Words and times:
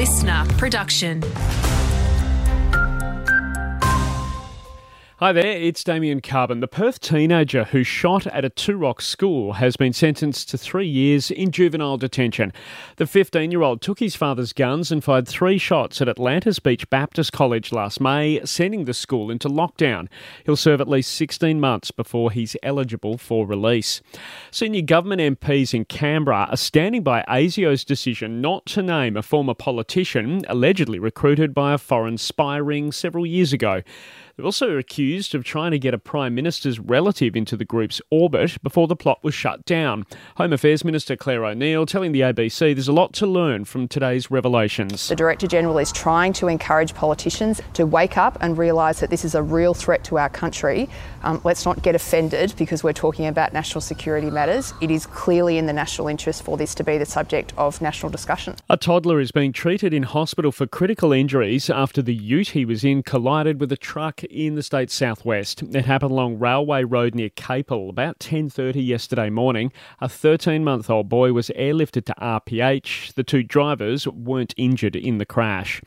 listener 0.00 0.46
production. 0.56 1.20
Hi 5.20 5.34
there, 5.34 5.44
it's 5.44 5.84
Damien 5.84 6.22
Carbon. 6.22 6.60
The 6.60 6.66
Perth 6.66 6.98
teenager 6.98 7.64
who 7.64 7.84
shot 7.84 8.26
at 8.28 8.46
a 8.46 8.48
Two 8.48 8.78
Rocks 8.78 9.06
school 9.06 9.52
has 9.52 9.76
been 9.76 9.92
sentenced 9.92 10.48
to 10.48 10.56
three 10.56 10.86
years 10.86 11.30
in 11.30 11.50
juvenile 11.50 11.98
detention. 11.98 12.54
The 12.96 13.06
15 13.06 13.50
year 13.50 13.60
old 13.60 13.82
took 13.82 13.98
his 13.98 14.16
father's 14.16 14.54
guns 14.54 14.90
and 14.90 15.04
fired 15.04 15.28
three 15.28 15.58
shots 15.58 16.00
at 16.00 16.08
Atlantis 16.08 16.58
Beach 16.58 16.88
Baptist 16.88 17.34
College 17.34 17.70
last 17.70 18.00
May, 18.00 18.40
sending 18.46 18.86
the 18.86 18.94
school 18.94 19.30
into 19.30 19.50
lockdown. 19.50 20.08
He'll 20.46 20.56
serve 20.56 20.80
at 20.80 20.88
least 20.88 21.12
16 21.12 21.60
months 21.60 21.90
before 21.90 22.30
he's 22.30 22.56
eligible 22.62 23.18
for 23.18 23.46
release. 23.46 24.00
Senior 24.50 24.80
government 24.80 25.20
MPs 25.20 25.74
in 25.74 25.84
Canberra 25.84 26.48
are 26.50 26.56
standing 26.56 27.02
by 27.02 27.26
ASIO's 27.28 27.84
decision 27.84 28.40
not 28.40 28.64
to 28.64 28.80
name 28.80 29.18
a 29.18 29.22
former 29.22 29.52
politician 29.52 30.46
allegedly 30.48 30.98
recruited 30.98 31.52
by 31.52 31.74
a 31.74 31.78
foreign 31.78 32.16
spy 32.16 32.56
ring 32.56 32.90
several 32.90 33.26
years 33.26 33.52
ago. 33.52 33.82
They're 34.40 34.46
also 34.46 34.78
accused 34.78 35.09
of 35.10 35.44
trying 35.44 35.72
to 35.72 35.78
get 35.78 35.92
a 35.92 35.98
Prime 35.98 36.34
Minister's 36.34 36.78
relative 36.78 37.34
into 37.34 37.56
the 37.56 37.64
group's 37.64 38.00
orbit 38.10 38.62
before 38.62 38.86
the 38.86 38.94
plot 38.94 39.18
was 39.22 39.34
shut 39.34 39.64
down. 39.64 40.06
Home 40.36 40.52
Affairs 40.52 40.84
Minister 40.84 41.16
Clare 41.16 41.44
O'Neil 41.44 41.84
telling 41.84 42.12
the 42.12 42.20
ABC 42.20 42.74
there's 42.74 42.86
a 42.86 42.92
lot 42.92 43.12
to 43.14 43.26
learn 43.26 43.64
from 43.64 43.88
today's 43.88 44.30
revelations. 44.30 45.08
The 45.08 45.16
Director 45.16 45.48
General 45.48 45.78
is 45.78 45.90
trying 45.90 46.32
to 46.34 46.46
encourage 46.46 46.94
politicians 46.94 47.60
to 47.74 47.86
wake 47.86 48.16
up 48.16 48.38
and 48.40 48.56
realise 48.56 49.00
that 49.00 49.10
this 49.10 49.24
is 49.24 49.34
a 49.34 49.42
real 49.42 49.74
threat 49.74 50.04
to 50.04 50.18
our 50.18 50.28
country. 50.28 50.88
Um, 51.22 51.40
let's 51.44 51.66
not 51.66 51.82
get 51.82 51.94
offended 51.94 52.54
because 52.56 52.84
we're 52.84 52.92
talking 52.92 53.26
about 53.26 53.52
national 53.52 53.80
security 53.80 54.30
matters. 54.30 54.72
It 54.80 54.90
is 54.90 55.06
clearly 55.06 55.58
in 55.58 55.66
the 55.66 55.72
national 55.72 56.06
interest 56.06 56.42
for 56.44 56.56
this 56.56 56.74
to 56.76 56.84
be 56.84 56.98
the 56.98 57.06
subject 57.06 57.52
of 57.58 57.80
national 57.82 58.10
discussion. 58.10 58.56
A 58.68 58.76
toddler 58.76 59.20
is 59.20 59.32
being 59.32 59.52
treated 59.52 59.92
in 59.92 60.04
hospital 60.04 60.52
for 60.52 60.66
critical 60.66 61.12
injuries 61.12 61.68
after 61.68 62.00
the 62.00 62.14
ute 62.14 62.50
he 62.50 62.64
was 62.64 62.84
in 62.84 63.02
collided 63.02 63.60
with 63.60 63.72
a 63.72 63.76
truck 63.76 64.22
in 64.24 64.54
the 64.54 64.62
state's 64.62 64.94
southwest. 65.00 65.62
It 65.62 65.86
happened 65.86 66.12
along 66.12 66.38
Railway 66.38 66.84
Road 66.84 67.14
near 67.14 67.30
Capel 67.30 67.88
about 67.88 68.18
10:30 68.18 68.86
yesterday 68.86 69.30
morning. 69.30 69.72
A 69.98 70.08
13-month-old 70.08 71.08
boy 71.08 71.32
was 71.32 71.48
airlifted 71.56 72.04
to 72.04 72.14
RPH. 72.20 73.14
The 73.14 73.24
two 73.24 73.42
drivers 73.42 74.06
weren't 74.06 74.52
injured 74.58 74.94
in 74.94 75.16
the 75.16 75.24
crash. 75.24 75.80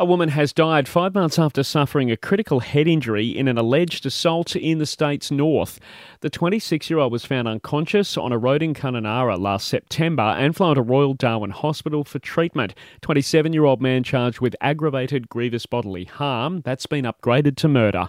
A 0.00 0.06
woman 0.06 0.30
has 0.30 0.54
died 0.54 0.88
five 0.88 1.14
months 1.14 1.38
after 1.38 1.62
suffering 1.62 2.10
a 2.10 2.16
critical 2.16 2.60
head 2.60 2.88
injury 2.88 3.26
in 3.36 3.48
an 3.48 3.58
alleged 3.58 4.06
assault 4.06 4.56
in 4.56 4.78
the 4.78 4.86
state's 4.86 5.30
north. 5.30 5.78
The 6.20 6.30
26 6.30 6.88
year 6.88 7.00
old 7.00 7.12
was 7.12 7.26
found 7.26 7.46
unconscious 7.46 8.16
on 8.16 8.32
a 8.32 8.38
road 8.38 8.62
in 8.62 8.72
Kununurra 8.72 9.38
last 9.38 9.68
September 9.68 10.34
and 10.38 10.56
flown 10.56 10.76
to 10.76 10.82
Royal 10.82 11.12
Darwin 11.12 11.50
Hospital 11.50 12.02
for 12.02 12.18
treatment. 12.18 12.74
27 13.02 13.52
year 13.52 13.64
old 13.64 13.82
man 13.82 14.02
charged 14.02 14.40
with 14.40 14.56
aggravated 14.62 15.28
grievous 15.28 15.66
bodily 15.66 16.04
harm. 16.04 16.62
That's 16.64 16.86
been 16.86 17.04
upgraded 17.04 17.56
to 17.56 17.68
murder. 17.68 18.08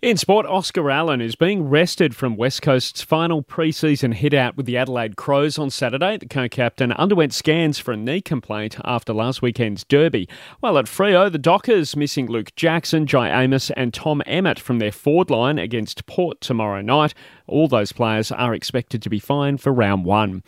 In 0.00 0.16
sport, 0.16 0.46
Oscar 0.46 0.92
Allen 0.92 1.20
is 1.20 1.34
being 1.34 1.68
rested 1.68 2.14
from 2.14 2.36
West 2.36 2.62
Coast's 2.62 3.02
final 3.02 3.42
pre-season 3.42 4.12
hit-out 4.12 4.56
with 4.56 4.64
the 4.64 4.76
Adelaide 4.76 5.16
Crows 5.16 5.58
on 5.58 5.70
Saturday. 5.70 6.16
The 6.16 6.26
co-captain 6.26 6.92
underwent 6.92 7.34
scans 7.34 7.80
for 7.80 7.90
a 7.90 7.96
knee 7.96 8.20
complaint 8.20 8.76
after 8.84 9.12
last 9.12 9.42
weekend's 9.42 9.82
derby. 9.82 10.28
While 10.60 10.78
at 10.78 10.84
Freo, 10.84 11.32
the 11.32 11.36
Dockers 11.36 11.96
missing 11.96 12.28
Luke 12.28 12.54
Jackson, 12.54 13.06
Jye 13.06 13.28
Amiss, 13.28 13.72
and 13.72 13.92
Tom 13.92 14.22
Emmett 14.24 14.60
from 14.60 14.78
their 14.78 14.92
forward 14.92 15.30
line 15.30 15.58
against 15.58 16.06
Port 16.06 16.40
tomorrow 16.40 16.80
night. 16.80 17.12
All 17.48 17.66
those 17.66 17.90
players 17.90 18.30
are 18.30 18.54
expected 18.54 19.02
to 19.02 19.10
be 19.10 19.18
fine 19.18 19.56
for 19.56 19.72
round 19.72 20.04
one. 20.04 20.44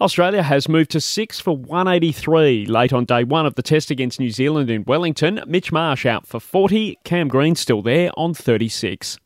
Australia 0.00 0.42
has 0.42 0.66
moved 0.66 0.92
to 0.92 1.00
6 1.00 1.40
for 1.40 1.54
183 1.54 2.64
late 2.64 2.92
on 2.94 3.04
day 3.04 3.22
one 3.22 3.44
of 3.44 3.56
the 3.56 3.62
test 3.62 3.90
against 3.90 4.18
New 4.18 4.30
Zealand 4.30 4.70
in 4.70 4.84
Wellington. 4.84 5.42
Mitch 5.46 5.72
Marsh 5.72 6.06
out 6.06 6.26
for 6.26 6.40
40, 6.40 7.00
Cam 7.04 7.28
Green 7.28 7.54
still 7.54 7.82
there 7.82 8.10
on 8.16 8.32
36 8.32 8.93
takes 8.94 9.18